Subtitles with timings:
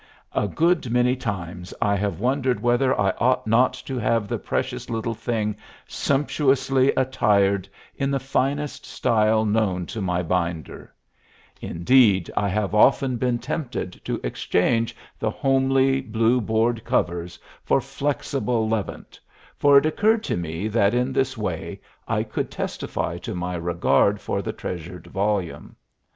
[0.33, 4.89] A good many times I have wondered whether I ought not to have the precious
[4.89, 5.55] little thing
[5.87, 10.91] sumptuously attired in the finest style known to my binder;
[11.61, 18.67] indeed, I have often been tempted to exchange the homely blue board covers for flexible
[18.67, 19.19] levant,
[19.55, 24.19] for it occurred to me that in this way I could testify to my regard
[24.19, 25.75] for the treasured volume.